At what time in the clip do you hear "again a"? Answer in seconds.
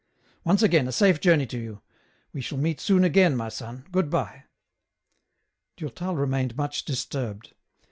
0.63-0.91